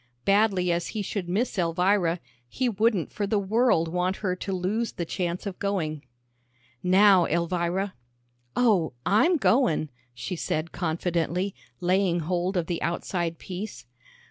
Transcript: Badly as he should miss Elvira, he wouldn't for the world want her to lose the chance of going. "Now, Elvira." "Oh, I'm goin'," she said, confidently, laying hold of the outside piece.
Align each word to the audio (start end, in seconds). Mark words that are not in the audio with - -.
Badly 0.25 0.71
as 0.71 0.87
he 0.97 1.03
should 1.03 1.29
miss 1.29 1.59
Elvira, 1.59 2.19
he 2.49 2.67
wouldn't 2.67 3.11
for 3.11 3.27
the 3.27 3.37
world 3.37 3.87
want 3.87 4.15
her 4.15 4.35
to 4.35 4.51
lose 4.51 4.93
the 4.93 5.05
chance 5.05 5.45
of 5.45 5.59
going. 5.59 6.03
"Now, 6.81 7.27
Elvira." 7.27 7.93
"Oh, 8.55 8.93
I'm 9.05 9.37
goin'," 9.37 9.91
she 10.15 10.35
said, 10.35 10.71
confidently, 10.71 11.53
laying 11.81 12.21
hold 12.21 12.57
of 12.57 12.65
the 12.65 12.81
outside 12.81 13.37
piece. 13.37 13.85